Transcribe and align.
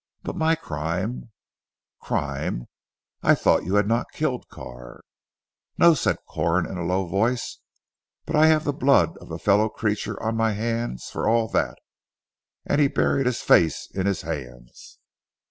But 0.23 0.35
my 0.35 0.55
crime" 0.55 1.29
"Crime! 2.01 2.65
I 3.21 3.35
thought 3.35 3.65
you 3.65 3.75
had 3.75 3.87
not 3.87 4.11
killed 4.13 4.49
Carr." 4.49 5.01
"No," 5.77 5.93
said 5.93 6.17
Corn 6.27 6.65
in 6.65 6.79
a 6.79 6.83
low 6.83 7.05
voice, 7.05 7.59
"But 8.25 8.35
I 8.35 8.47
have 8.47 8.63
the 8.63 8.73
blood 8.73 9.15
of 9.19 9.29
a 9.29 9.37
fellow 9.37 9.69
creature 9.69 10.19
on 10.23 10.35
my 10.35 10.53
hands 10.53 11.07
for 11.11 11.29
all 11.29 11.47
that," 11.49 11.77
and 12.65 12.81
he 12.81 12.87
buried 12.87 13.27
his 13.27 13.41
face 13.43 13.91
in 13.93 14.07
his 14.07 14.23
hands. 14.23 14.97